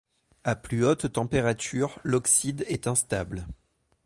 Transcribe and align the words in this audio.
À 0.43 0.55
plus 0.55 0.83
haute 0.83 1.13
température, 1.13 1.99
l'oxyde 2.03 2.65
est 2.67 2.87
instable. 2.87 3.45